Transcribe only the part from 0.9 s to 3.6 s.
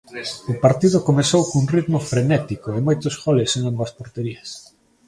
comezou cun ritmo frenético e moitos goles